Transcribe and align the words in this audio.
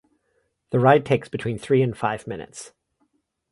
The 0.71 0.79
ride 0.79 1.05
takes 1.05 1.29
between 1.29 1.59
three 1.59 1.83
and 1.83 1.95
five 1.95 2.25
minutes. 2.25 2.71